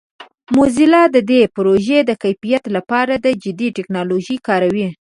موزیلا 0.55 1.03
د 1.15 1.17
دې 1.29 1.41
پروژې 1.55 1.99
د 2.05 2.11
کیفیت 2.23 2.63
لپاره 2.75 3.13
د 3.25 3.27
جدید 3.43 3.71
ټکنالوژیو 3.77 4.43
کاروي. 4.47 4.87